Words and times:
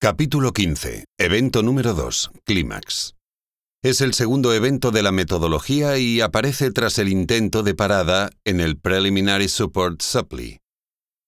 Capítulo 0.00 0.52
15. 0.52 1.06
Evento 1.18 1.64
número 1.64 1.92
2. 1.92 2.30
Clímax. 2.44 3.16
Es 3.82 4.00
el 4.00 4.14
segundo 4.14 4.54
evento 4.54 4.92
de 4.92 5.02
la 5.02 5.10
metodología 5.10 5.98
y 5.98 6.20
aparece 6.20 6.70
tras 6.70 7.00
el 7.00 7.08
intento 7.08 7.64
de 7.64 7.74
parada 7.74 8.30
en 8.44 8.60
el 8.60 8.78
Preliminary 8.78 9.48
Support 9.48 10.00
Supply. 10.00 10.58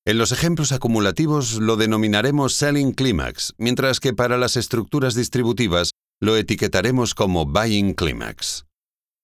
En 0.07 0.19
los 0.19 0.31
ejemplos 0.31 0.71
acumulativos 0.71 1.55
lo 1.55 1.75
denominaremos 1.75 2.55
Selling 2.55 2.93
Climax, 2.93 3.55
mientras 3.59 3.99
que 3.99 4.15
para 4.15 4.39
las 4.39 4.57
estructuras 4.57 5.17
distributivas 5.17 5.91
lo 6.21 6.37
etiquetaremos 6.37 7.17
como 7.17 7.47
Buying 7.47 7.95
Climax. 7.95 8.67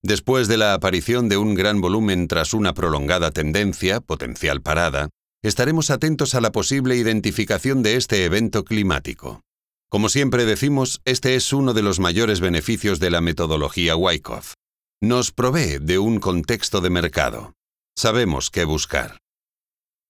Después 0.02 0.48
de 0.48 0.56
la 0.56 0.74
aparición 0.74 1.28
de 1.28 1.36
un 1.36 1.54
gran 1.54 1.80
volumen 1.80 2.26
tras 2.26 2.52
una 2.52 2.74
prolongada 2.74 3.30
tendencia, 3.30 4.00
potencial 4.00 4.60
parada, 4.60 5.08
estaremos 5.46 5.90
atentos 5.90 6.34
a 6.34 6.40
la 6.40 6.50
posible 6.50 6.96
identificación 6.96 7.84
de 7.84 7.95
este 7.95 8.24
evento 8.24 8.64
climático. 8.64 9.42
Como 9.88 10.08
siempre 10.08 10.45
decimos, 10.45 11.00
este 11.05 11.36
es 11.36 11.52
uno 11.52 11.72
de 11.72 11.82
los 11.82 12.00
mayores 12.00 12.41
beneficios 12.41 12.98
de 12.98 13.10
la 13.10 13.20
metodología 13.20 13.95
Wyckoff. 13.95 14.55
Nos 15.00 15.30
provee 15.30 15.78
de 15.80 16.00
un 16.00 16.19
contexto 16.19 16.80
de 16.80 16.91
mercado. 16.91 17.52
Sabemos 17.96 18.50
qué 18.50 18.64
buscar. 18.64 19.19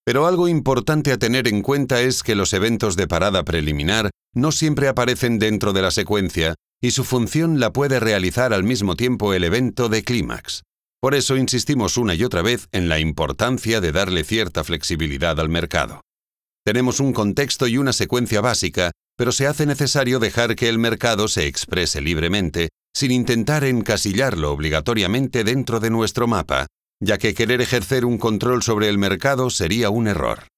Pero 0.06 0.26
algo 0.26 0.48
importante 0.48 1.12
a 1.12 1.18
tener 1.18 1.48
en 1.48 1.60
cuenta 1.60 2.00
es 2.00 2.22
que 2.22 2.34
los 2.34 2.54
eventos 2.54 2.96
de 2.96 3.06
parada 3.06 3.44
preliminar 3.44 4.10
no 4.34 4.52
siempre 4.52 4.88
aparecen 4.88 5.38
dentro 5.38 5.74
de 5.74 5.82
la 5.82 5.90
secuencia 5.90 6.54
y 6.80 6.92
su 6.92 7.04
función 7.04 7.60
la 7.60 7.74
puede 7.74 8.00
realizar 8.00 8.54
al 8.54 8.64
mismo 8.64 8.96
tiempo 8.96 9.34
el 9.34 9.44
evento 9.44 9.90
de 9.90 10.02
clímax. 10.02 10.62
Por 11.06 11.14
eso 11.14 11.36
insistimos 11.36 11.98
una 11.98 12.16
y 12.16 12.24
otra 12.24 12.42
vez 12.42 12.66
en 12.72 12.88
la 12.88 12.98
importancia 12.98 13.80
de 13.80 13.92
darle 13.92 14.24
cierta 14.24 14.64
flexibilidad 14.64 15.38
al 15.38 15.48
mercado. 15.48 16.00
Tenemos 16.64 16.98
un 16.98 17.12
contexto 17.12 17.68
y 17.68 17.78
una 17.78 17.92
secuencia 17.92 18.40
básica, 18.40 18.90
pero 19.16 19.30
se 19.30 19.46
hace 19.46 19.66
necesario 19.66 20.18
dejar 20.18 20.56
que 20.56 20.68
el 20.68 20.80
mercado 20.80 21.28
se 21.28 21.46
exprese 21.46 22.00
libremente, 22.00 22.70
sin 22.92 23.12
intentar 23.12 23.62
encasillarlo 23.62 24.50
obligatoriamente 24.50 25.44
dentro 25.44 25.78
de 25.78 25.90
nuestro 25.90 26.26
mapa, 26.26 26.66
ya 27.00 27.18
que 27.18 27.34
querer 27.34 27.60
ejercer 27.60 28.04
un 28.04 28.18
control 28.18 28.64
sobre 28.64 28.88
el 28.88 28.98
mercado 28.98 29.48
sería 29.50 29.90
un 29.90 30.08
error. 30.08 30.48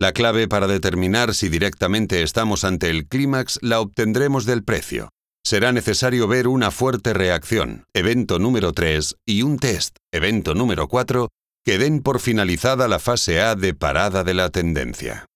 La 0.00 0.12
clave 0.12 0.46
para 0.46 0.68
determinar 0.68 1.34
si 1.34 1.48
directamente 1.48 2.22
estamos 2.22 2.62
ante 2.62 2.88
el 2.88 3.08
clímax 3.08 3.58
la 3.62 3.80
obtendremos 3.80 4.46
del 4.46 4.62
precio 4.62 5.08
será 5.44 5.72
necesario 5.72 6.28
ver 6.28 6.48
una 6.48 6.70
fuerte 6.70 7.14
reacción, 7.14 7.84
evento 7.94 8.38
número 8.38 8.72
3, 8.72 9.16
y 9.26 9.42
un 9.42 9.58
test, 9.58 9.96
evento 10.12 10.54
número 10.54 10.88
4, 10.88 11.28
que 11.64 11.78
den 11.78 12.02
por 12.02 12.20
finalizada 12.20 12.88
la 12.88 12.98
fase 12.98 13.40
A 13.40 13.54
de 13.54 13.74
parada 13.74 14.24
de 14.24 14.34
la 14.34 14.50
tendencia. 14.50 15.26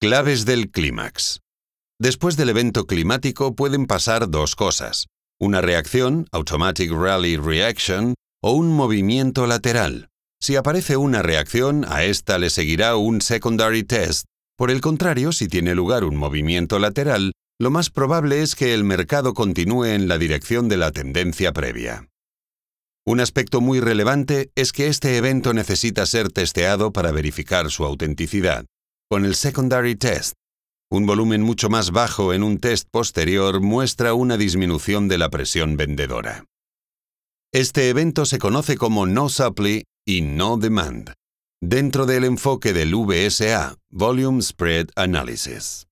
Claves 0.00 0.44
del 0.44 0.70
clímax. 0.70 1.40
Después 1.98 2.36
del 2.36 2.50
evento 2.50 2.86
climático 2.86 3.54
pueden 3.54 3.86
pasar 3.86 4.28
dos 4.28 4.54
cosas, 4.54 5.06
una 5.40 5.60
reacción, 5.60 6.26
automatic 6.32 6.90
rally 6.90 7.36
reaction, 7.36 8.14
o 8.42 8.52
un 8.52 8.68
movimiento 8.68 9.46
lateral. 9.46 10.08
Si 10.40 10.56
aparece 10.56 10.96
una 10.96 11.22
reacción, 11.22 11.84
a 11.88 12.04
esta 12.04 12.38
le 12.38 12.50
seguirá 12.50 12.96
un 12.96 13.20
secondary 13.20 13.82
test. 13.82 14.26
Por 14.56 14.70
el 14.70 14.80
contrario, 14.80 15.32
si 15.32 15.48
tiene 15.48 15.74
lugar 15.74 16.04
un 16.04 16.16
movimiento 16.16 16.78
lateral, 16.78 17.32
lo 17.58 17.70
más 17.70 17.90
probable 17.90 18.42
es 18.42 18.54
que 18.54 18.74
el 18.74 18.84
mercado 18.84 19.32
continúe 19.32 19.86
en 19.86 20.08
la 20.08 20.18
dirección 20.18 20.68
de 20.68 20.76
la 20.76 20.92
tendencia 20.92 21.52
previa. 21.52 22.08
Un 23.06 23.20
aspecto 23.20 23.60
muy 23.60 23.80
relevante 23.80 24.50
es 24.56 24.72
que 24.72 24.88
este 24.88 25.16
evento 25.16 25.54
necesita 25.54 26.04
ser 26.06 26.30
testeado 26.30 26.92
para 26.92 27.12
verificar 27.12 27.70
su 27.70 27.84
autenticidad. 27.84 28.66
Con 29.08 29.24
el 29.24 29.36
secondary 29.36 29.94
test, 29.94 30.34
un 30.90 31.06
volumen 31.06 31.42
mucho 31.42 31.70
más 31.70 31.92
bajo 31.92 32.34
en 32.34 32.42
un 32.42 32.58
test 32.58 32.88
posterior 32.90 33.60
muestra 33.60 34.12
una 34.12 34.36
disminución 34.36 35.08
de 35.08 35.18
la 35.18 35.30
presión 35.30 35.76
vendedora. 35.76 36.44
Este 37.52 37.88
evento 37.88 38.26
se 38.26 38.38
conoce 38.38 38.76
como 38.76 39.06
no 39.06 39.28
supply 39.28 39.84
y 40.04 40.20
no 40.20 40.56
demand, 40.58 41.12
dentro 41.62 42.06
del 42.06 42.24
enfoque 42.24 42.72
del 42.72 42.94
VSA, 42.94 43.76
Volume 43.90 44.42
Spread 44.42 44.88
Analysis. 44.94 45.85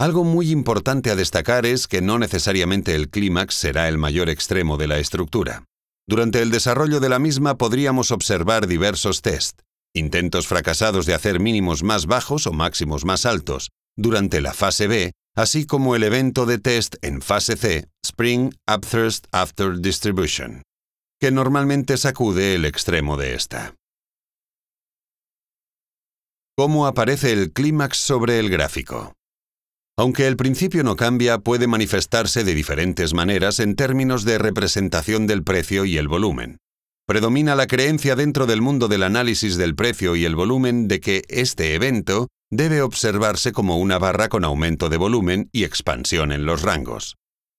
Algo 0.00 0.24
muy 0.24 0.50
importante 0.50 1.10
a 1.10 1.14
destacar 1.14 1.66
es 1.66 1.86
que 1.86 2.00
no 2.00 2.18
necesariamente 2.18 2.94
el 2.94 3.10
clímax 3.10 3.54
será 3.54 3.86
el 3.86 3.98
mayor 3.98 4.30
extremo 4.30 4.78
de 4.78 4.88
la 4.88 4.98
estructura. 4.98 5.66
Durante 6.08 6.40
el 6.40 6.50
desarrollo 6.50 7.00
de 7.00 7.10
la 7.10 7.18
misma 7.18 7.58
podríamos 7.58 8.10
observar 8.10 8.66
diversos 8.66 9.20
test, 9.20 9.60
intentos 9.94 10.46
fracasados 10.46 11.04
de 11.04 11.12
hacer 11.12 11.38
mínimos 11.38 11.82
más 11.82 12.06
bajos 12.06 12.46
o 12.46 12.52
máximos 12.54 13.04
más 13.04 13.26
altos, 13.26 13.72
durante 13.94 14.40
la 14.40 14.54
fase 14.54 14.86
B, 14.86 15.12
así 15.36 15.66
como 15.66 15.94
el 15.94 16.02
evento 16.02 16.46
de 16.46 16.56
test 16.56 16.94
en 17.02 17.20
fase 17.20 17.58
C, 17.58 17.86
Spring 18.02 18.54
Upthrust 18.74 19.26
After 19.32 19.80
Distribution, 19.80 20.62
que 21.20 21.30
normalmente 21.30 21.98
sacude 21.98 22.54
el 22.54 22.64
extremo 22.64 23.18
de 23.18 23.34
esta. 23.34 23.74
¿Cómo 26.56 26.86
aparece 26.86 27.34
el 27.34 27.52
clímax 27.52 27.98
sobre 27.98 28.38
el 28.38 28.48
gráfico? 28.48 29.12
Aunque 30.00 30.26
el 30.26 30.38
principio 30.38 30.82
no 30.82 30.96
cambia, 30.96 31.40
puede 31.40 31.66
manifestarse 31.66 32.42
de 32.42 32.54
diferentes 32.54 33.12
maneras 33.12 33.60
en 33.60 33.74
términos 33.74 34.24
de 34.24 34.38
representación 34.38 35.26
del 35.26 35.44
precio 35.44 35.84
y 35.84 35.98
el 35.98 36.08
volumen. 36.08 36.56
Predomina 37.06 37.54
la 37.54 37.66
creencia 37.66 38.16
dentro 38.16 38.46
del 38.46 38.62
mundo 38.62 38.88
del 38.88 39.02
análisis 39.02 39.58
del 39.58 39.74
precio 39.74 40.16
y 40.16 40.24
el 40.24 40.36
volumen 40.36 40.88
de 40.88 41.00
que 41.00 41.24
este 41.28 41.74
evento 41.74 42.28
debe 42.50 42.80
observarse 42.80 43.52
como 43.52 43.76
una 43.76 43.98
barra 43.98 44.30
con 44.30 44.42
aumento 44.42 44.88
de 44.88 44.96
volumen 44.96 45.50
y 45.52 45.64
expansión 45.64 46.32
en 46.32 46.46
los 46.46 46.62
rangos. 46.62 47.16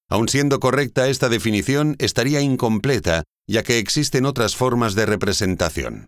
Aun 0.09 0.27
siendo 0.27 0.59
correcta 0.59 1.09
esta 1.09 1.29
definición, 1.29 1.95
estaría 1.99 2.41
incompleta, 2.41 3.23
ya 3.47 3.61
que 3.61 3.77
existen 3.77 4.25
otras 4.25 4.55
formas 4.55 4.95
de 4.95 5.05
representación. 5.05 6.07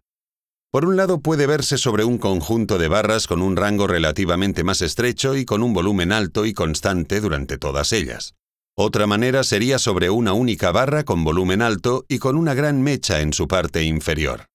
Por 0.74 0.86
un 0.86 0.98
lado 0.98 1.20
puede 1.20 1.46
verse 1.46 1.78
sobre 1.78 2.04
un 2.04 2.18
conjunto 2.18 2.80
de 2.80 2.88
barras 2.88 3.28
con 3.28 3.44
un 3.44 3.56
rango 3.56 3.86
relativamente 3.86 4.64
más 4.64 4.82
estrecho 4.82 5.36
y 5.38 5.46
con 5.46 5.62
un 5.62 5.72
volumen 5.72 6.12
alto 6.12 6.48
y 6.48 6.54
constante 6.54 7.22
durante 7.22 7.60
todas 7.60 7.94
ellas. 7.94 8.34
Otra 8.76 9.06
manera 9.06 9.44
sería 9.44 9.78
sobre 9.78 10.10
una 10.10 10.34
única 10.34 10.72
barra 10.72 11.04
con 11.04 11.24
volumen 11.24 11.62
alto 11.62 12.06
y 12.08 12.18
con 12.18 12.36
una 12.36 12.56
gran 12.56 12.82
mecha 12.82 13.22
en 13.22 13.34
su 13.34 13.48
parte 13.48 13.84
inferior. 13.84 14.48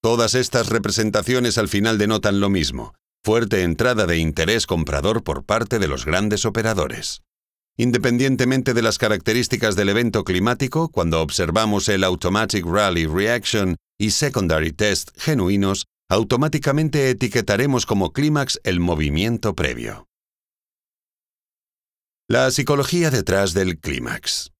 Todas 0.00 0.36
estas 0.36 0.68
representaciones 0.68 1.58
al 1.58 1.66
final 1.66 1.98
denotan 1.98 2.38
lo 2.38 2.50
mismo, 2.50 2.94
fuerte 3.24 3.64
entrada 3.64 4.06
de 4.06 4.18
interés 4.18 4.64
comprador 4.64 5.24
por 5.24 5.42
parte 5.42 5.80
de 5.80 5.88
los 5.88 6.04
grandes 6.04 6.44
operadores. 6.44 7.22
Independientemente 7.80 8.74
de 8.74 8.82
las 8.82 8.98
características 8.98 9.76
del 9.76 9.88
evento 9.88 10.24
climático, 10.24 10.88
cuando 10.88 11.22
observamos 11.22 11.88
el 11.88 12.02
Automatic 12.02 12.66
Rally 12.66 13.06
Reaction 13.06 13.76
y 13.96 14.10
Secondary 14.10 14.72
Test 14.72 15.10
genuinos, 15.16 15.86
automáticamente 16.10 17.08
etiquetaremos 17.08 17.86
como 17.86 18.12
clímax 18.12 18.58
el 18.64 18.80
movimiento 18.80 19.54
previo. 19.54 20.08
La 22.28 22.50
psicología 22.50 23.12
detrás 23.12 23.54
del 23.54 23.78
clímax. 23.78 24.50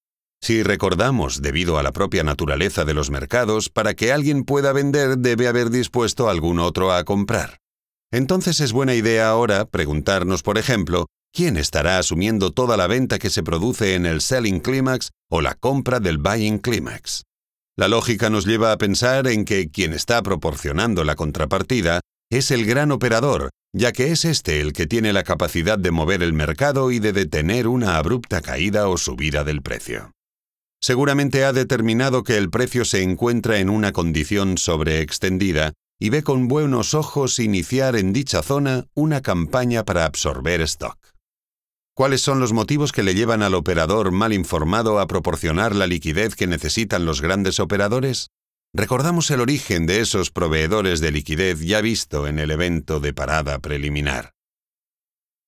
Si 0.41 0.63
recordamos, 0.63 1.43
debido 1.43 1.77
a 1.77 1.83
la 1.83 1.91
propia 1.91 2.23
naturaleza 2.23 2.85
de 2.85 2.95
los 2.95 3.11
mercados, 3.11 3.69
para 3.69 3.95
que 3.95 4.13
alguien 4.13 4.45
pueda 4.45 4.73
vender 4.73 5.19
debe 5.19 5.49
haber 5.49 5.71
dispuesto 5.71 6.29
algún 6.29 6.61
otro 6.61 6.93
a 6.93 7.03
comprar. 7.03 7.59
Entonces 8.13 8.61
es 8.61 8.73
buena 8.73 8.95
idea 8.95 9.29
ahora 9.29 9.65
preguntarnos, 9.65 10.45
por 10.45 10.57
ejemplo, 10.57 11.09
¿quién 11.33 11.57
estará 11.57 11.99
asumiendo 11.99 12.53
toda 12.53 12.77
la 12.77 12.87
venta 12.87 13.19
que 13.19 13.31
se 13.31 13.43
produce 13.43 13.95
en 13.95 14.07
el 14.07 14.21
selling 14.21 14.61
climax 14.61 15.11
o 15.31 15.41
la 15.41 15.55
compra 15.55 16.01
del 16.01 16.19
buying 16.19 16.59
climax? 16.59 17.25
La 17.77 17.89
lógica 17.89 18.29
nos 18.29 18.45
lleva 18.45 18.73
a 18.73 18.79
pensar 18.79 19.29
en 19.29 19.45
que 19.45 19.71
quien 19.71 19.93
está 19.93 20.23
proporcionando 20.23 21.05
la 21.05 21.15
contrapartida 21.15 22.01
es 22.31 22.51
el 22.51 22.67
gran 22.67 22.91
operador, 22.91 23.51
ya 23.73 23.93
que 23.93 24.11
es 24.11 24.25
este 24.25 24.61
el 24.61 24.73
que 24.73 24.87
tiene 24.87 25.13
la 25.13 25.23
capacidad 25.23 25.79
de 25.79 25.91
mover 25.91 26.23
el 26.23 26.33
mercado 26.33 26.91
y 26.91 26.99
de 26.99 27.13
detener 27.13 27.69
una 27.69 27.97
abrupta 27.97 28.41
caída 28.41 28.89
o 28.89 28.99
subida 28.99 29.45
del 29.45 29.63
precio. 29.63 30.13
Seguramente 30.81 31.45
ha 31.45 31.53
determinado 31.53 32.23
que 32.23 32.37
el 32.37 32.51
precio 32.51 32.85
se 32.85 33.03
encuentra 33.03 33.59
en 33.59 33.69
una 33.69 33.93
condición 33.93 34.59
sobreextendida 34.59 35.73
y 36.01 36.11
ve 36.11 36.23
con 36.23 36.47
buenos 36.47 36.95
ojos 36.95 37.39
iniciar 37.39 37.97
en 37.97 38.13
dicha 38.13 38.43
zona 38.43 38.87
una 38.95 39.21
campaña 39.21 39.85
para 39.85 40.05
absorber 40.05 40.61
stock. 40.63 40.97
¿Cuáles 41.99 42.21
son 42.21 42.39
los 42.39 42.53
motivos 42.53 42.93
que 42.93 43.03
le 43.03 43.17
llevan 43.17 43.43
al 43.43 43.55
operador 43.55 44.13
mal 44.13 44.33
informado 44.33 45.01
a 45.01 45.09
proporcionar 45.09 45.75
la 45.75 45.89
liquidez 45.89 46.37
que 46.37 46.47
necesitan 46.47 47.05
los 47.05 47.21
grandes 47.21 47.59
operadores? 47.59 48.31
Recordamos 48.73 49.33
el 49.33 49.41
origen 49.41 49.85
de 49.85 49.99
esos 49.99 50.31
proveedores 50.31 51.01
de 51.01 51.11
liquidez 51.11 51.59
ya 51.59 51.81
visto 51.81 52.29
en 52.29 52.39
el 52.39 52.53
evento 52.53 53.01
de 53.01 53.13
parada 53.13 53.59
preliminar. 53.59 54.31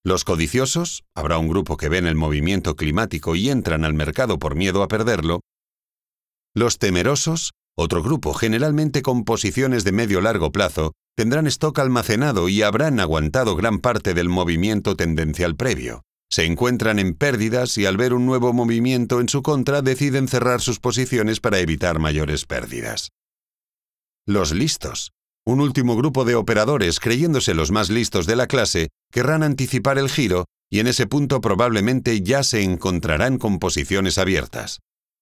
Los 0.04 0.24
codiciosos, 0.24 1.04
habrá 1.14 1.38
un 1.38 1.46
grupo 1.46 1.76
que 1.76 1.88
ven 1.88 2.08
el 2.08 2.16
movimiento 2.16 2.74
climático 2.74 3.36
y 3.36 3.48
entran 3.48 3.84
al 3.84 3.94
mercado 3.94 4.40
por 4.40 4.56
miedo 4.56 4.82
a 4.82 4.88
perderlo. 4.88 5.42
Los 6.52 6.78
temerosos, 6.78 7.52
otro 7.76 8.02
grupo 8.02 8.34
generalmente 8.34 9.02
con 9.02 9.22
posiciones 9.22 9.84
de 9.84 9.92
medio-largo 9.92 10.50
plazo, 10.50 10.94
tendrán 11.16 11.46
stock 11.46 11.78
almacenado 11.78 12.48
y 12.48 12.62
habrán 12.62 12.98
aguantado 12.98 13.54
gran 13.54 13.78
parte 13.78 14.14
del 14.14 14.28
movimiento 14.28 14.96
tendencial 14.96 15.54
previo. 15.54 16.02
Se 16.32 16.44
encuentran 16.44 17.00
en 17.00 17.14
pérdidas 17.14 17.76
y 17.76 17.86
al 17.86 17.96
ver 17.96 18.14
un 18.14 18.24
nuevo 18.24 18.52
movimiento 18.52 19.20
en 19.20 19.28
su 19.28 19.42
contra 19.42 19.82
deciden 19.82 20.28
cerrar 20.28 20.60
sus 20.60 20.78
posiciones 20.78 21.40
para 21.40 21.58
evitar 21.58 21.98
mayores 21.98 22.46
pérdidas. 22.46 23.10
Los 24.26 24.52
listos. 24.52 25.10
Un 25.44 25.60
último 25.60 25.96
grupo 25.96 26.24
de 26.24 26.36
operadores, 26.36 27.00
creyéndose 27.00 27.54
los 27.54 27.72
más 27.72 27.90
listos 27.90 28.26
de 28.26 28.36
la 28.36 28.46
clase, 28.46 28.90
querrán 29.10 29.42
anticipar 29.42 29.98
el 29.98 30.08
giro 30.08 30.44
y 30.70 30.78
en 30.78 30.86
ese 30.86 31.08
punto 31.08 31.40
probablemente 31.40 32.20
ya 32.20 32.44
se 32.44 32.62
encontrarán 32.62 33.38
con 33.38 33.58
posiciones 33.58 34.16
abiertas. 34.16 34.78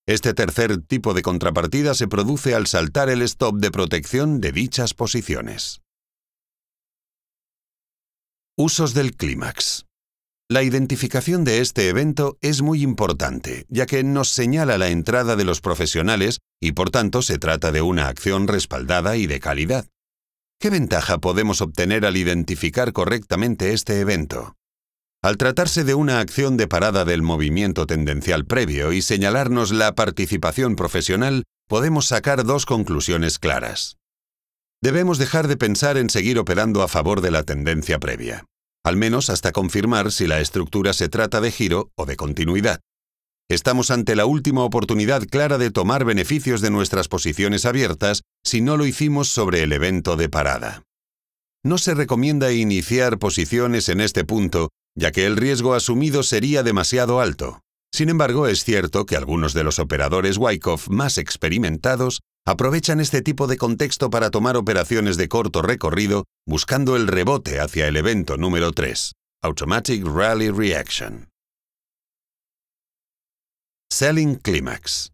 Este 0.07 0.35
tercer 0.35 0.83
tipo 0.83 1.15
de 1.15 1.23
contrapartida 1.23 1.95
se 1.95 2.07
produce 2.07 2.55
al 2.55 2.67
saltar 2.67 3.09
el 3.09 3.23
stop 3.23 3.57
de 3.57 3.71
protección 3.71 4.43
de 4.43 4.53
dichas 4.53 4.93
posiciones. 4.93 5.81
Usos 8.59 8.93
del 8.93 9.17
clímax. 9.17 9.88
La 10.51 10.63
identificación 10.63 11.45
de 11.45 11.61
este 11.61 11.91
evento 11.91 12.39
es 12.41 12.63
muy 12.63 12.83
importante, 12.83 13.67
ya 13.69 13.85
que 13.85 14.03
nos 14.03 14.31
señala 14.31 14.79
la 14.79 14.89
entrada 14.89 15.37
de 15.37 15.45
los 15.45 15.61
profesionales 15.61 16.39
y 16.59 16.73
por 16.73 16.89
tanto 16.89 17.21
se 17.21 17.37
trata 17.37 17.71
de 17.71 17.83
una 17.83 18.09
acción 18.09 18.49
respaldada 18.49 19.19
y 19.19 19.27
de 19.27 19.41
calidad. 19.41 19.87
¿Qué 20.59 20.71
ventaja 20.71 21.19
podemos 21.19 21.61
obtener 21.61 22.07
al 22.07 22.17
identificar 22.17 22.95
correctamente 22.95 23.75
este 23.75 24.01
evento? 24.01 24.57
Al 25.23 25.37
tratarse 25.37 25.85
de 25.85 25.93
una 25.93 26.19
acción 26.19 26.57
de 26.57 26.67
parada 26.67 27.05
del 27.05 27.21
movimiento 27.21 27.87
tendencial 27.87 28.47
previo 28.47 28.95
y 28.95 29.03
señalarnos 29.03 29.71
la 29.71 29.95
participación 29.95 30.77
profesional, 30.77 31.45
podemos 31.69 32.07
sacar 32.07 32.45
dos 32.45 32.65
conclusiones 32.65 33.39
claras. 33.39 33.99
Debemos 34.81 35.19
dejar 35.19 35.47
de 35.47 35.59
pensar 35.59 35.99
en 35.99 36.09
seguir 36.09 36.39
operando 36.39 36.83
a 36.83 36.89
favor 36.89 37.21
de 37.21 37.33
la 37.33 37.43
tendencia 37.43 37.99
previa, 37.99 38.47
al 38.85 38.97
menos 38.97 39.31
hasta 39.31 39.53
confirmar 39.53 40.13
si 40.13 40.27
la 40.27 40.41
estructura 40.41 40.93
se 40.93 41.09
trata 41.09 41.41
de 41.41 41.51
giro 41.51 41.91
o 41.97 42.07
de 42.07 42.17
continuidad. 42.17 42.81
Estamos 43.51 43.91
ante 43.91 44.15
la 44.15 44.27
última 44.27 44.63
oportunidad 44.63 45.23
clara 45.27 45.59
de 45.59 45.71
tomar 45.71 46.05
beneficios 46.05 46.61
de 46.61 46.71
nuestras 46.71 47.09
posiciones 47.09 47.65
abiertas 47.65 48.23
si 48.45 48.61
no 48.61 48.77
lo 48.77 48.87
hicimos 48.87 49.29
sobre 49.29 49.63
el 49.63 49.73
evento 49.73 50.17
de 50.17 50.29
parada. 50.29 50.83
No 51.65 51.79
se 51.79 51.95
recomienda 51.95 52.53
iniciar 52.53 53.19
posiciones 53.19 53.89
en 53.89 54.01
este 54.01 54.25
punto 54.25 54.69
ya 54.99 55.13
que 55.13 55.27
el 55.27 55.37
riesgo 55.37 55.75
asumido 55.75 56.25
sería 56.25 56.65
demasiado 56.65 57.21
alto. 57.21 57.61
Sin 57.95 58.09
embargo, 58.09 58.49
es 58.49 58.65
cierto 58.65 59.07
que 59.07 59.17
algunos 59.17 59.55
de 59.55 59.63
los 59.65 59.79
operadores 59.79 60.37
Wyckoff 60.37 60.89
más 60.89 61.19
experimentados 61.19 62.21
aprovechan 62.49 62.99
este 62.99 63.21
tipo 63.21 63.47
de 63.47 63.59
contexto 63.59 64.09
para 64.09 64.31
tomar 64.31 64.57
operaciones 64.57 65.19
de 65.19 65.29
corto 65.29 65.61
recorrido 65.61 66.25
buscando 66.47 66.97
el 66.97 67.07
rebote 67.07 67.61
hacia 67.61 67.87
el 67.87 67.97
evento 67.99 68.39
número 68.39 68.73
3, 68.73 69.13
Automatic 69.43 70.03
Rally 70.07 70.49
Reaction. 70.49 71.29
Selling 73.93 74.37
Climax. 74.37 75.13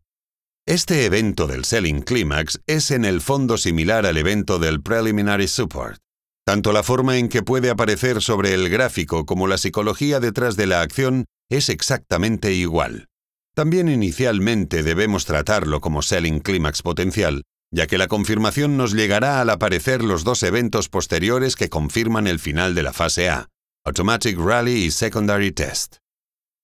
Este 0.64 1.06
evento 1.06 1.48
del 1.48 1.64
Selling 1.64 2.02
Climax 2.02 2.60
es 2.68 2.92
en 2.92 3.04
el 3.04 3.20
fondo 3.20 3.58
similar 3.58 4.06
al 4.06 4.16
evento 4.16 4.60
del 4.60 4.80
Preliminary 4.80 5.48
Support. 5.48 5.98
Tanto 6.46 6.72
la 6.72 6.84
forma 6.84 7.18
en 7.18 7.28
que 7.28 7.42
puede 7.42 7.68
aparecer 7.68 8.22
sobre 8.22 8.54
el 8.54 8.68
gráfico 8.68 9.26
como 9.26 9.48
la 9.48 9.58
psicología 9.58 10.20
detrás 10.20 10.56
de 10.56 10.68
la 10.68 10.82
acción 10.82 11.24
es 11.50 11.68
exactamente 11.68 12.52
igual. 12.52 13.08
También 13.54 13.88
inicialmente 13.88 14.82
debemos 14.82 15.26
tratarlo 15.26 15.80
como 15.80 16.02
selling 16.02 16.40
clímax 16.40 16.82
potencial, 16.82 17.44
ya 17.72 17.86
que 17.86 17.98
la 17.98 18.08
confirmación 18.08 18.76
nos 18.76 18.92
llegará 18.92 19.40
al 19.40 19.48
aparecer 19.48 20.02
los 20.02 20.24
dos 20.24 20.42
eventos 20.42 20.88
posteriores 20.88 21.54
que 21.54 21.68
confirman 21.68 22.26
el 22.26 22.40
final 22.40 22.74
de 22.74 22.82
la 22.82 22.92
fase 22.92 23.28
A, 23.28 23.48
Automatic 23.84 24.38
Rally 24.38 24.84
y 24.84 24.90
Secondary 24.90 25.52
Test. 25.52 25.96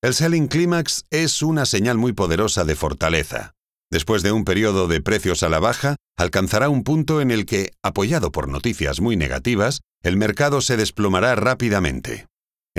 El 0.03 0.15
selling 0.15 0.49
clímax 0.49 1.05
es 1.11 1.43
una 1.43 1.65
señal 1.65 1.97
muy 1.97 2.13
poderosa 2.13 2.65
de 2.65 2.75
fortaleza. 2.75 3.53
Después 3.93 4.23
de 4.23 4.33
un 4.33 4.45
periodo 4.45 4.89
de 4.89 5.01
precios 5.01 5.43
a 5.43 5.49
la 5.49 5.59
baja, 5.59 5.97
alcanzará 6.17 6.69
un 6.69 6.83
punto 6.83 7.21
en 7.21 7.31
el 7.31 7.45
que, 7.45 7.73
apoyado 7.83 8.33
por 8.33 8.49
noticias 8.49 9.01
muy 9.01 9.17
negativas, 9.17 9.81
el 10.03 10.17
mercado 10.17 10.61
se 10.61 10.77
desplomará 10.77 11.35
rápidamente. 11.35 12.30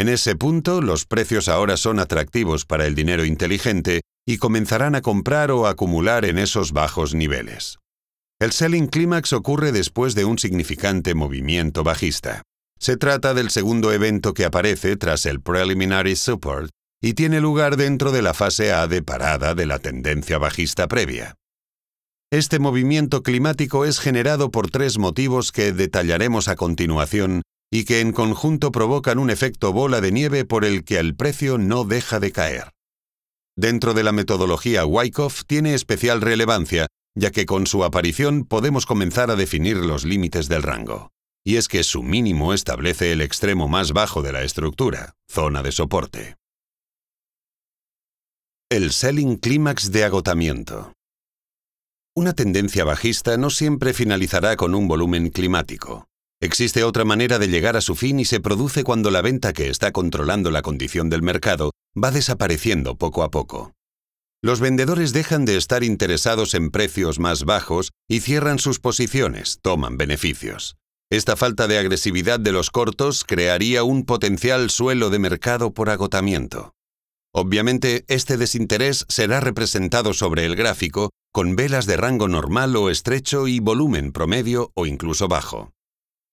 En 0.02 0.10
ese 0.10 0.36
punto, 0.36 0.82
los 0.82 1.06
precios 1.06 1.48
ahora 1.48 1.78
son 1.78 2.00
atractivos 2.00 2.66
para 2.66 2.88
el 2.88 2.96
dinero 2.96 3.24
inteligente 3.24 4.02
y 4.28 4.40
comenzarán 4.40 4.96
a 4.96 5.02
comprar 5.02 5.52
o 5.52 5.68
acumular 5.68 6.26
en 6.26 6.40
esos 6.40 6.72
bajos 6.72 7.14
niveles. 7.14 7.78
El 8.40 8.52
selling 8.52 8.88
clímax 8.88 9.32
ocurre 9.32 9.72
después 9.72 10.16
de 10.16 10.26
un 10.26 10.40
significante 10.40 11.14
movimiento 11.14 11.84
bajista. 11.84 12.42
Se 12.80 12.98
trata 12.98 13.36
del 13.36 13.52
segundo 13.52 13.94
evento 13.94 14.34
que 14.34 14.44
aparece 14.44 14.98
tras 14.98 15.28
el 15.28 15.40
preliminary 15.40 16.16
support 16.16 16.72
y 17.00 17.14
tiene 17.14 17.40
lugar 17.40 17.78
dentro 17.78 18.12
de 18.12 18.24
la 18.24 18.34
fase 18.34 18.74
A 18.74 18.88
de 18.88 19.04
parada 19.04 19.54
de 19.54 19.68
la 19.68 19.78
tendencia 19.78 20.40
bajista 20.40 20.88
previa. 20.88 21.36
Este 22.32 22.58
movimiento 22.58 23.22
climático 23.22 23.86
es 23.86 24.00
generado 24.00 24.50
por 24.50 24.72
tres 24.72 24.98
motivos 24.98 25.52
que 25.52 25.74
detallaremos 25.74 26.48
a 26.48 26.56
continuación 26.56 27.44
y 27.72 27.86
que 27.86 28.02
en 28.02 28.12
conjunto 28.12 28.72
provocan 28.72 29.18
un 29.18 29.30
efecto 29.30 29.72
bola 29.72 30.02
de 30.02 30.12
nieve 30.12 30.44
por 30.44 30.66
el 30.66 30.84
que 30.84 31.00
el 31.00 31.16
precio 31.16 31.58
no 31.58 31.86
deja 31.86 32.20
de 32.20 32.32
caer. 32.32 32.72
Dentro 33.56 33.94
de 33.94 34.04
la 34.04 34.12
metodología 34.12 34.86
Wyckoff 34.86 35.46
tiene 35.46 35.74
especial 35.74 36.22
relevancia, 36.22 36.88
ya 37.16 37.32
que 37.32 37.46
con 37.46 37.68
su 37.68 37.84
aparición 37.84 38.46
podemos 38.46 38.86
comenzar 38.86 39.32
a 39.32 39.36
definir 39.36 39.78
los 39.78 40.04
límites 40.04 40.50
del 40.50 40.64
rango. 40.64 41.12
Y 41.46 41.56
es 41.56 41.68
que 41.68 41.84
su 41.84 42.04
mínimo 42.04 42.54
establece 42.54 43.12
el 43.12 43.22
extremo 43.22 43.68
más 43.68 43.94
bajo 43.94 44.22
de 44.22 44.32
la 44.32 44.44
estructura, 44.44 45.16
zona 45.28 45.64
de 45.64 45.72
soporte. 45.72 46.36
El 48.70 48.92
selling 48.92 49.38
clímax 49.38 49.92
de 49.92 50.04
agotamiento. 50.04 50.94
Una 52.16 52.34
tendencia 52.34 52.84
bajista 52.84 53.38
no 53.38 53.50
siempre 53.50 53.94
finalizará 53.94 54.56
con 54.56 54.76
un 54.76 54.88
volumen 54.88 55.30
climático. 55.30 56.11
Existe 56.44 56.84
otra 56.84 57.06
manera 57.06 57.38
de 57.38 57.48
llegar 57.48 57.78
a 57.78 57.82
su 57.82 57.94
fin 57.94 58.20
y 58.20 58.26
se 58.26 58.40
produce 58.40 58.84
cuando 58.84 59.12
la 59.12 59.22
venta 59.22 59.54
que 59.54 59.70
está 59.70 59.92
controlando 59.92 60.50
la 60.50 60.64
condición 60.64 61.08
del 61.08 61.22
mercado 61.22 61.70
va 61.96 62.10
desapareciendo 62.10 62.96
poco 62.96 63.22
a 63.22 63.30
poco. 63.30 63.74
Los 64.42 64.60
vendedores 64.60 65.14
dejan 65.14 65.46
de 65.46 65.56
estar 65.56 65.84
interesados 65.84 66.56
en 66.56 66.72
precios 66.72 67.20
más 67.20 67.44
bajos 67.44 67.92
y 68.10 68.22
cierran 68.22 68.58
sus 68.58 68.80
posiciones, 68.80 69.60
toman 69.62 69.98
beneficios. 69.98 70.78
Esta 71.12 71.36
falta 71.36 71.68
de 71.68 71.78
agresividad 71.78 72.40
de 72.40 72.52
los 72.52 72.72
cortos 72.72 73.24
crearía 73.24 73.84
un 73.84 74.04
potencial 74.04 74.72
suelo 74.72 75.12
de 75.12 75.20
mercado 75.20 75.76
por 75.76 75.92
agotamiento. 75.92 76.74
Obviamente, 77.36 78.04
este 78.08 78.38
desinterés 78.38 79.06
será 79.10 79.42
representado 79.42 80.14
sobre 80.14 80.46
el 80.46 80.56
gráfico 80.56 81.12
con 81.32 81.56
velas 81.56 81.86
de 81.86 81.98
rango 81.98 82.28
normal 82.28 82.76
o 82.78 82.90
estrecho 82.90 83.48
y 83.48 83.60
volumen 83.60 84.12
promedio 84.12 84.72
o 84.74 84.88
incluso 84.88 85.28
bajo. 85.28 85.72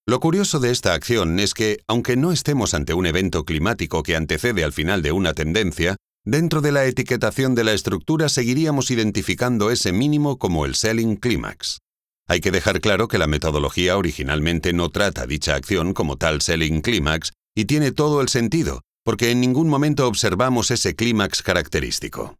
Lo 0.09 0.21
curioso 0.21 0.59
de 0.59 0.71
esta 0.71 0.95
acción 0.95 1.39
es 1.39 1.53
que, 1.53 1.81
aunque 1.87 2.17
no 2.17 2.33
estemos 2.33 2.73
ante 2.73 2.95
un 2.95 3.05
evento 3.05 3.45
climático 3.45 4.03
que 4.03 4.17
antecede 4.17 4.65
al 4.65 4.73
final 4.73 5.03
de 5.03 5.13
una 5.13 5.35
tendencia, 5.35 5.97
dentro 6.25 6.63
de 6.63 6.73
la 6.73 6.87
etiquetación 6.87 7.55
de 7.55 7.63
la 7.63 7.75
estructura 7.75 8.31
seguiríamos 8.31 8.91
identificando 8.91 9.71
ese 9.71 9.93
mínimo 9.93 10.39
como 10.39 10.65
el 10.65 10.77
selling 10.77 11.17
climax. 11.17 11.81
Hay 12.27 12.41
que 12.41 12.51
dejar 12.51 12.81
claro 12.81 13.07
que 13.07 13.19
la 13.19 13.27
metodología 13.27 13.99
originalmente 13.99 14.73
no 14.73 14.89
trata 14.89 15.27
dicha 15.27 15.57
acción 15.57 15.93
como 15.93 16.17
tal 16.17 16.41
selling 16.41 16.81
climax 16.81 17.35
y 17.55 17.67
tiene 17.67 17.93
todo 17.93 18.23
el 18.23 18.31
sentido, 18.31 18.81
porque 19.05 19.31
en 19.31 19.43
ningún 19.43 19.69
momento 19.69 20.09
observamos 20.09 20.71
ese 20.71 20.95
clímax 20.95 21.43
característico. 21.43 22.39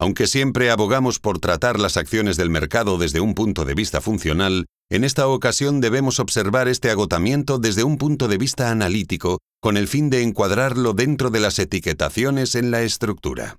Aunque 0.00 0.26
siempre 0.26 0.72
abogamos 0.72 1.20
por 1.20 1.38
tratar 1.38 1.78
las 1.78 1.96
acciones 1.96 2.36
del 2.36 2.50
mercado 2.50 2.98
desde 2.98 3.20
un 3.20 3.34
punto 3.34 3.64
de 3.64 3.74
vista 3.74 4.00
funcional, 4.00 4.66
en 4.90 5.04
esta 5.04 5.26
ocasión 5.28 5.80
debemos 5.80 6.20
observar 6.20 6.68
este 6.68 6.90
agotamiento 6.90 7.58
desde 7.58 7.84
un 7.84 7.98
punto 7.98 8.28
de 8.28 8.38
vista 8.38 8.70
analítico, 8.70 9.40
con 9.60 9.76
el 9.76 9.88
fin 9.88 10.10
de 10.10 10.22
encuadrarlo 10.22 10.92
dentro 10.92 11.30
de 11.30 11.40
las 11.40 11.58
etiquetaciones 11.58 12.54
en 12.54 12.70
la 12.70 12.82
estructura. 12.82 13.56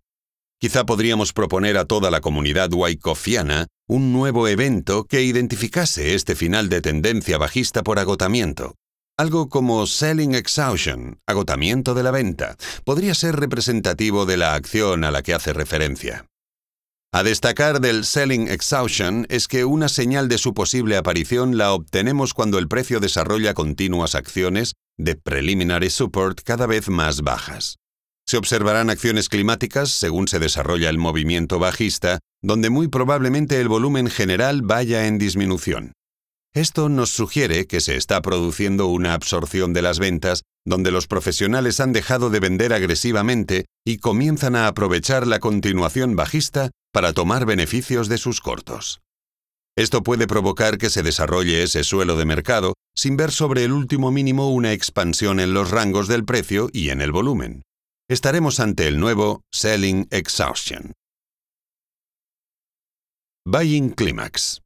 Quizá 0.60 0.86
podríamos 0.86 1.34
proponer 1.34 1.78
a 1.78 1.86
toda 1.86 2.10
la 2.10 2.22
comunidad 2.22 2.72
Wyckofiana 2.74 3.68
un 3.88 4.14
nuevo 4.14 4.48
evento 4.48 5.06
que 5.06 5.24
identificase 5.24 6.16
este 6.16 6.36
final 6.36 6.70
de 6.70 6.82
tendencia 6.82 7.38
bajista 7.38 7.84
por 7.84 8.00
agotamiento, 8.00 8.76
algo 9.20 9.50
como 9.50 9.88
selling 9.88 10.36
exhaustion, 10.36 11.20
agotamiento 11.26 11.96
de 11.96 12.04
la 12.04 12.12
venta, 12.12 12.56
podría 12.84 13.16
ser 13.16 13.36
representativo 13.36 14.28
de 14.28 14.38
la 14.38 14.54
acción 14.54 15.04
a 15.04 15.10
la 15.10 15.24
que 15.24 15.34
hace 15.34 15.54
referencia. 15.54 16.28
A 17.18 17.24
destacar 17.24 17.82
del 17.82 18.06
selling 18.06 18.48
exhaustion 18.48 19.26
es 19.30 19.48
que 19.48 19.66
una 19.66 19.90
señal 19.90 20.28
de 20.28 20.38
su 20.38 20.54
posible 20.54 20.98
aparición 20.98 21.58
la 21.58 21.74
obtenemos 21.74 22.36
cuando 22.36 22.60
el 22.60 22.68
precio 22.68 23.00
desarrolla 23.00 23.56
continuas 23.56 24.14
acciones 24.14 24.76
de 25.00 25.16
preliminary 25.16 25.90
support 25.90 26.42
cada 26.44 26.68
vez 26.68 26.90
más 26.90 27.22
bajas. 27.22 27.78
Se 28.28 28.38
observarán 28.38 28.92
acciones 28.92 29.30
climáticas 29.30 29.90
según 29.90 30.28
se 30.28 30.38
desarrolla 30.38 30.92
el 30.92 31.00
movimiento 31.00 31.58
bajista, 31.58 32.20
donde 32.44 32.70
muy 32.70 32.88
probablemente 32.88 33.60
el 33.60 33.68
volumen 33.68 34.12
general 34.12 34.62
vaya 34.62 35.08
en 35.08 35.18
disminución. 35.18 35.94
Esto 36.54 36.88
nos 36.88 37.10
sugiere 37.10 37.66
que 37.66 37.82
se 37.82 37.96
está 37.96 38.22
produciendo 38.22 38.86
una 38.90 39.16
absorción 39.16 39.74
de 39.74 39.82
las 39.82 39.98
ventas 39.98 40.44
donde 40.68 40.92
los 40.92 41.08
profesionales 41.08 41.80
han 41.80 41.94
dejado 41.94 42.30
de 42.30 42.42
vender 42.42 42.74
agresivamente 42.74 43.68
y 43.86 44.00
comienzan 44.00 44.54
a 44.58 44.68
aprovechar 44.68 45.26
la 45.26 45.40
continuación 45.40 46.18
bajista 46.18 46.72
para 46.92 47.14
tomar 47.14 47.46
beneficios 47.46 48.10
de 48.10 48.18
sus 48.18 48.42
cortos. 48.42 49.00
Esto 49.78 50.04
puede 50.04 50.28
provocar 50.28 50.78
que 50.78 50.90
se 50.90 51.04
desarrolle 51.04 51.64
ese 51.64 51.86
suelo 51.86 52.18
de 52.18 52.26
mercado 52.26 52.74
sin 52.94 53.16
ver 53.16 53.32
sobre 53.32 53.64
el 53.64 53.72
último 53.72 54.12
mínimo 54.12 54.50
una 54.50 54.74
expansión 54.74 55.40
en 55.40 55.54
los 55.54 55.72
rangos 55.72 56.10
del 56.10 56.26
precio 56.26 56.70
y 56.74 56.90
en 56.90 57.00
el 57.00 57.14
volumen. 57.14 57.62
Estaremos 58.10 58.60
ante 58.60 58.88
el 58.88 59.00
nuevo 59.00 59.44
Selling 59.54 60.08
Exhaustion. 60.12 60.92
Buying 63.46 63.92
Climax. 63.92 64.62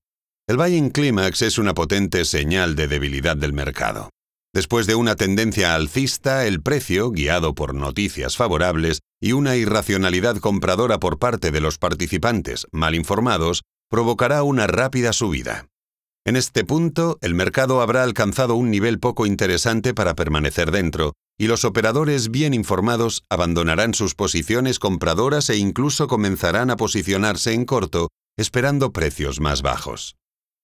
El 0.47 0.57
Buying 0.57 0.89
Climax 0.89 1.43
es 1.43 1.59
una 1.59 1.75
potente 1.75 2.25
señal 2.25 2.75
de 2.75 2.87
debilidad 2.87 3.37
del 3.37 3.53
mercado. 3.53 4.09
Después 4.53 4.85
de 4.85 4.95
una 4.95 5.15
tendencia 5.15 5.75
alcista, 5.75 6.45
el 6.45 6.61
precio, 6.61 7.09
guiado 7.09 7.55
por 7.55 7.73
noticias 7.73 8.35
favorables 8.35 8.99
y 9.21 9.31
una 9.31 9.55
irracionalidad 9.55 10.37
compradora 10.37 10.99
por 10.99 11.19
parte 11.19 11.51
de 11.51 11.61
los 11.61 11.77
participantes 11.77 12.67
mal 12.73 12.93
informados, 12.93 13.63
provocará 13.89 14.43
una 14.43 14.67
rápida 14.67 15.13
subida. 15.13 15.67
En 16.25 16.35
este 16.35 16.65
punto, 16.65 17.17
el 17.21 17.33
mercado 17.33 17.81
habrá 17.81 18.03
alcanzado 18.03 18.55
un 18.55 18.69
nivel 18.69 18.99
poco 18.99 19.25
interesante 19.25 19.93
para 19.93 20.15
permanecer 20.15 20.69
dentro, 20.69 21.13
y 21.39 21.47
los 21.47 21.63
operadores 21.63 22.29
bien 22.29 22.53
informados 22.53 23.23
abandonarán 23.29 23.93
sus 23.93 24.15
posiciones 24.15 24.79
compradoras 24.79 25.49
e 25.49 25.57
incluso 25.57 26.07
comenzarán 26.07 26.69
a 26.69 26.75
posicionarse 26.75 27.53
en 27.53 27.65
corto, 27.65 28.09
esperando 28.37 28.91
precios 28.91 29.39
más 29.39 29.61
bajos. 29.61 30.15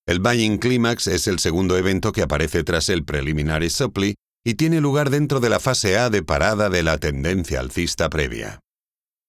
El 0.07 0.21
Buying 0.21 0.57
Climax 0.57 1.07
es 1.07 1.27
el 1.27 1.37
segundo 1.37 1.77
evento 1.77 2.13
que 2.13 2.21
aparece 2.21 2.63
tras 2.63 2.87
el 2.87 3.03
Preliminary 3.03 3.69
Supply 3.69 4.15
y 4.45 4.53
tiene 4.53 4.79
lugar 4.79 5.09
dentro 5.09 5.41
de 5.41 5.49
la 5.49 5.59
fase 5.59 5.97
A 5.97 6.09
de 6.09 6.23
parada 6.23 6.69
de 6.69 6.81
la 6.81 6.97
tendencia 6.97 7.59
alcista 7.59 8.09
previa. 8.09 8.61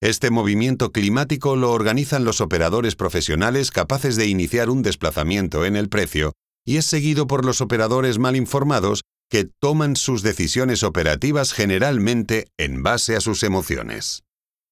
Este 0.00 0.30
movimiento 0.30 0.92
climático 0.92 1.56
lo 1.56 1.72
organizan 1.72 2.24
los 2.24 2.40
operadores 2.40 2.94
profesionales 2.94 3.72
capaces 3.72 4.14
de 4.14 4.26
iniciar 4.26 4.70
un 4.70 4.82
desplazamiento 4.82 5.64
en 5.64 5.74
el 5.74 5.88
precio 5.88 6.32
y 6.64 6.76
es 6.76 6.86
seguido 6.86 7.26
por 7.26 7.44
los 7.44 7.60
operadores 7.60 8.20
mal 8.20 8.36
informados 8.36 9.02
que 9.28 9.50
toman 9.60 9.96
sus 9.96 10.22
decisiones 10.22 10.84
operativas 10.84 11.52
generalmente 11.52 12.46
en 12.56 12.84
base 12.84 13.16
a 13.16 13.20
sus 13.20 13.42
emociones. 13.42 14.22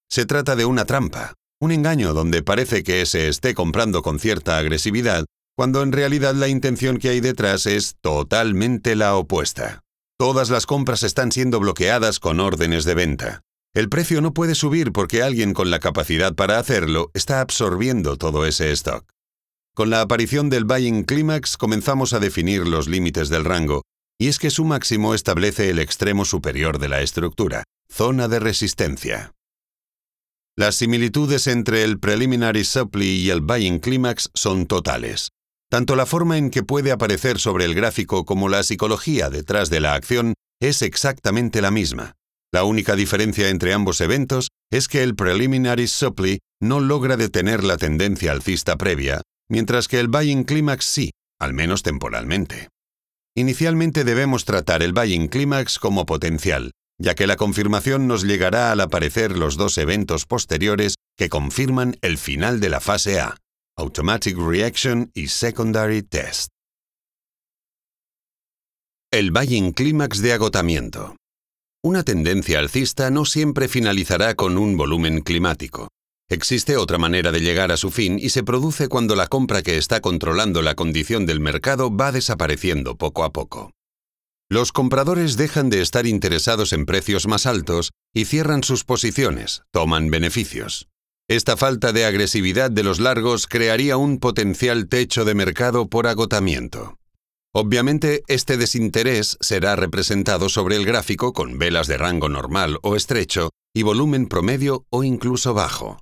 Se 0.09 0.25
trata 0.25 0.55
de 0.55 0.67
una 0.67 0.85
trampa, 0.85 1.35
un 1.61 1.73
engaño 1.73 2.15
donde 2.15 2.45
parece 2.45 2.85
que 2.85 3.05
se 3.07 3.27
esté 3.27 3.55
comprando 3.55 4.03
con 4.03 4.21
cierta 4.21 4.57
agresividad 4.57 5.25
cuando 5.57 5.83
en 5.83 5.91
realidad 5.91 6.35
la 6.35 6.49
intención 6.49 6.99
que 6.99 7.09
hay 7.09 7.21
detrás 7.21 7.65
es 7.65 7.97
totalmente 8.03 8.95
la 8.95 9.17
opuesta. 9.17 9.83
Todas 10.19 10.51
las 10.51 10.67
compras 10.67 11.03
están 11.03 11.33
siendo 11.33 11.59
bloqueadas 11.61 12.21
con 12.21 12.41
órdenes 12.41 12.85
de 12.85 12.95
venta. 12.95 13.41
El 13.75 13.89
precio 13.89 14.21
no 14.21 14.35
puede 14.35 14.55
subir 14.55 14.93
porque 14.93 15.23
alguien 15.23 15.55
con 15.55 15.71
la 15.71 15.79
capacidad 15.79 16.35
para 16.35 16.59
hacerlo 16.59 17.11
está 17.15 17.41
absorbiendo 17.41 18.17
todo 18.17 18.45
ese 18.47 18.71
stock. 18.73 19.07
Con 19.75 19.89
la 19.89 20.03
aparición 20.03 20.51
del 20.51 20.65
Buying 20.65 21.05
Climax 21.05 21.57
comenzamos 21.57 22.13
a 22.13 22.21
definir 22.21 22.67
los 22.67 22.87
límites 22.87 23.31
del 23.31 23.45
rango, 23.45 23.83
y 24.19 24.29
es 24.29 24.39
que 24.39 24.51
su 24.51 24.65
máximo 24.65 25.15
establece 25.15 25.71
el 25.71 25.79
extremo 25.79 26.25
superior 26.25 26.79
de 26.79 26.89
la 26.89 27.01
estructura, 27.01 27.65
zona 27.91 28.29
de 28.29 28.41
resistencia. 28.41 29.33
Las 30.57 30.77
similitudes 30.77 31.47
entre 31.47 31.83
el 31.83 31.99
Preliminary 31.99 32.65
Supply 32.65 33.07
y 33.07 33.31
el 33.31 33.43
Buying 33.43 33.79
Climax 33.79 34.31
son 34.33 34.67
totales. 34.67 35.29
Tanto 35.71 35.97
la 35.97 36.07
forma 36.07 36.39
en 36.39 36.51
que 36.51 36.63
puede 36.63 36.93
aparecer 36.93 37.39
sobre 37.39 37.65
el 37.65 37.75
gráfico 37.75 38.25
como 38.25 38.49
la 38.49 38.63
psicología 38.63 39.31
detrás 39.31 39.69
de 39.69 39.81
la 39.81 39.95
acción 39.95 40.35
es 40.61 40.83
exactamente 40.83 41.61
la 41.61 41.71
misma. 41.71 42.15
La 42.53 42.65
única 42.65 42.95
diferencia 42.95 43.49
entre 43.49 43.73
ambos 43.73 44.01
eventos 44.01 44.49
es 44.71 44.89
que 44.89 45.03
el 45.03 45.17
Preliminary 45.17 45.89
Supply 45.89 46.39
no 46.61 46.81
logra 46.81 47.17
detener 47.17 47.65
la 47.65 47.77
tendencia 47.77 48.33
alcista 48.33 48.77
previa, 48.77 49.23
mientras 49.51 49.89
que 49.89 49.99
el 49.99 50.09
Buying 50.09 50.45
Climax 50.45 50.85
sí, 50.85 51.11
al 51.41 51.53
menos 51.53 51.83
temporalmente. 51.83 52.69
Inicialmente 53.37 54.05
debemos 54.05 54.45
tratar 54.45 54.83
el 54.83 54.93
Buying 54.93 55.29
Climax 55.29 55.79
como 55.79 56.07
potencial, 56.07 56.71
ya 56.99 57.15
que 57.15 57.27
la 57.27 57.37
confirmación 57.37 58.07
nos 58.07 58.23
llegará 58.23 58.73
al 58.73 58.81
aparecer 58.81 59.37
los 59.37 59.57
dos 59.57 59.77
eventos 59.77 60.25
posteriores 60.25 60.95
que 61.19 61.29
confirman 61.29 61.97
el 62.01 62.17
final 62.17 62.61
de 62.61 62.71
la 62.71 62.81
fase 62.81 63.21
A, 63.21 63.37
Automatic 63.79 64.39
Reaction 64.39 65.11
y 65.13 65.29
Secondary 65.29 66.03
Test. 66.03 66.49
El 69.13 69.33
Buying 69.33 69.73
Clímax 69.73 70.23
de 70.23 70.33
agotamiento. 70.33 71.15
Una 71.85 72.03
tendencia 72.03 72.59
alcista 72.59 73.11
no 73.11 73.27
siempre 73.27 73.69
finalizará 73.69 74.35
con 74.35 74.57
un 74.57 74.79
volumen 74.79 75.21
climático. 75.21 75.89
Existe 76.31 76.79
otra 76.79 76.97
manera 76.97 77.33
de 77.33 77.41
llegar 77.41 77.71
a 77.71 77.77
su 77.77 77.91
fin 77.91 78.19
y 78.19 78.31
se 78.31 78.43
produce 78.43 78.89
cuando 78.89 79.15
la 79.15 79.27
compra 79.27 79.61
que 79.61 79.77
está 79.77 80.01
controlando 80.01 80.63
la 80.63 80.75
condición 80.75 81.27
del 81.27 81.41
mercado 81.41 81.95
va 81.95 82.13
desapareciendo 82.13 82.97
poco 82.97 83.25
a 83.25 83.31
poco. 83.31 83.73
Los 84.49 84.73
compradores 84.73 85.37
dejan 85.37 85.69
de 85.69 85.83
estar 85.83 86.07
interesados 86.07 86.73
en 86.73 86.87
precios 86.87 87.27
más 87.27 87.45
altos 87.45 87.91
y 88.15 88.25
cierran 88.25 88.63
sus 88.63 88.85
posiciones, 88.85 89.65
toman 89.71 90.09
beneficios. 90.09 90.89
Esta 91.29 91.57
falta 91.57 91.93
de 91.93 92.05
agresividad 92.05 92.71
de 92.71 92.85
los 92.85 93.01
largos 93.01 93.49
crearía 93.49 93.97
un 93.97 94.19
potencial 94.21 94.89
techo 94.89 95.25
de 95.25 95.35
mercado 95.35 95.89
por 95.89 96.07
agotamiento. 96.07 96.99
Obviamente, 97.53 98.23
este 98.29 98.57
desinterés 98.57 99.37
será 99.41 99.75
representado 99.75 100.49
sobre 100.49 100.77
el 100.77 100.87
gráfico 100.87 101.33
con 101.33 101.59
velas 101.59 101.89
de 101.89 101.99
rango 101.99 102.29
normal 102.29 102.79
o 102.83 102.95
estrecho 102.95 103.51
y 103.75 103.83
volumen 103.83 104.29
promedio 104.29 104.87
o 104.89 105.03
incluso 105.03 105.53
bajo. 105.53 105.99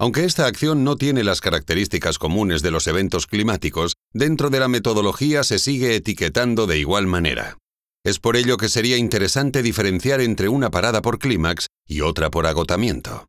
Aunque 0.00 0.24
esta 0.24 0.46
acción 0.46 0.84
no 0.84 0.96
tiene 0.96 1.22
las 1.22 1.42
características 1.42 2.18
comunes 2.18 2.62
de 2.62 2.70
los 2.70 2.86
eventos 2.86 3.26
climáticos, 3.26 3.94
dentro 4.14 4.48
de 4.48 4.60
la 4.60 4.68
metodología 4.68 5.44
se 5.44 5.58
sigue 5.58 5.96
etiquetando 5.96 6.66
de 6.66 6.78
igual 6.78 7.06
manera. 7.06 7.58
Es 8.04 8.18
por 8.18 8.36
ello 8.36 8.56
que 8.56 8.70
sería 8.70 8.96
interesante 8.96 9.62
diferenciar 9.62 10.22
entre 10.22 10.48
una 10.48 10.70
parada 10.70 11.02
por 11.02 11.18
clímax 11.18 11.66
y 11.86 12.00
otra 12.00 12.30
por 12.30 12.46
agotamiento. 12.46 13.26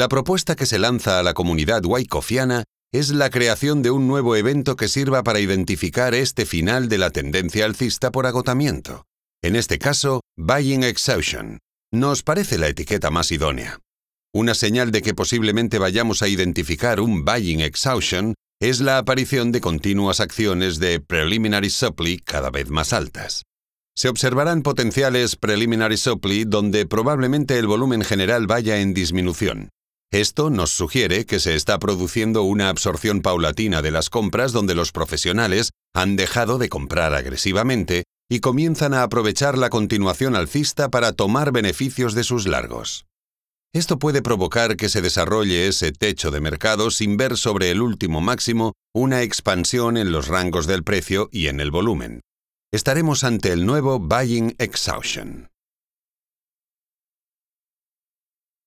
La 0.00 0.08
propuesta 0.08 0.56
que 0.56 0.64
se 0.64 0.78
lanza 0.78 1.18
a 1.18 1.22
la 1.22 1.34
comunidad 1.34 1.84
wyckofiana 1.84 2.64
es 2.90 3.10
la 3.10 3.28
creación 3.28 3.82
de 3.82 3.90
un 3.90 4.08
nuevo 4.08 4.34
evento 4.34 4.74
que 4.74 4.88
sirva 4.88 5.22
para 5.22 5.40
identificar 5.40 6.14
este 6.14 6.46
final 6.46 6.88
de 6.88 6.96
la 6.96 7.10
tendencia 7.10 7.66
alcista 7.66 8.10
por 8.10 8.24
agotamiento. 8.24 9.04
En 9.42 9.56
este 9.56 9.78
caso, 9.78 10.22
Buying 10.38 10.84
Exhaustion. 10.84 11.58
Nos 11.92 12.22
parece 12.22 12.56
la 12.56 12.68
etiqueta 12.68 13.10
más 13.10 13.30
idónea. 13.30 13.80
Una 14.32 14.54
señal 14.54 14.90
de 14.90 15.02
que 15.02 15.12
posiblemente 15.12 15.78
vayamos 15.78 16.22
a 16.22 16.28
identificar 16.28 16.98
un 16.98 17.26
Buying 17.26 17.60
Exhaustion 17.60 18.32
es 18.58 18.80
la 18.80 18.96
aparición 18.96 19.52
de 19.52 19.60
continuas 19.60 20.20
acciones 20.20 20.78
de 20.78 21.00
Preliminary 21.00 21.68
Supply 21.68 22.20
cada 22.20 22.48
vez 22.48 22.70
más 22.70 22.94
altas. 22.94 23.42
Se 23.94 24.08
observarán 24.08 24.62
potenciales 24.62 25.36
Preliminary 25.36 25.98
Supply 25.98 26.44
donde 26.44 26.86
probablemente 26.86 27.58
el 27.58 27.66
volumen 27.66 28.02
general 28.02 28.46
vaya 28.46 28.78
en 28.78 28.94
disminución. 28.94 29.68
Esto 30.12 30.50
nos 30.50 30.70
sugiere 30.70 31.24
que 31.24 31.38
se 31.38 31.54
está 31.54 31.78
produciendo 31.78 32.42
una 32.42 32.68
absorción 32.68 33.22
paulatina 33.22 33.80
de 33.80 33.92
las 33.92 34.10
compras 34.10 34.50
donde 34.50 34.74
los 34.74 34.90
profesionales 34.90 35.70
han 35.94 36.16
dejado 36.16 36.58
de 36.58 36.68
comprar 36.68 37.14
agresivamente 37.14 38.02
y 38.28 38.40
comienzan 38.40 38.92
a 38.92 39.04
aprovechar 39.04 39.56
la 39.56 39.70
continuación 39.70 40.34
alcista 40.34 40.88
para 40.88 41.12
tomar 41.12 41.52
beneficios 41.52 42.14
de 42.14 42.24
sus 42.24 42.48
largos. 42.48 43.06
Esto 43.72 44.00
puede 44.00 44.20
provocar 44.20 44.76
que 44.76 44.88
se 44.88 45.00
desarrolle 45.00 45.68
ese 45.68 45.92
techo 45.92 46.32
de 46.32 46.40
mercado 46.40 46.90
sin 46.90 47.16
ver 47.16 47.36
sobre 47.36 47.70
el 47.70 47.80
último 47.80 48.20
máximo 48.20 48.72
una 48.92 49.22
expansión 49.22 49.96
en 49.96 50.10
los 50.10 50.26
rangos 50.26 50.66
del 50.66 50.82
precio 50.82 51.28
y 51.30 51.46
en 51.46 51.60
el 51.60 51.70
volumen. 51.70 52.20
Estaremos 52.72 53.22
ante 53.22 53.52
el 53.52 53.64
nuevo 53.64 54.00
Buying 54.00 54.56
Exhaustion. 54.58 55.50